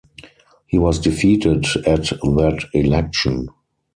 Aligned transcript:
He 0.65 0.79
was 0.79 0.97
defeated 0.97 1.63
at 1.85 2.05
that 2.23 2.69
election. 2.73 3.49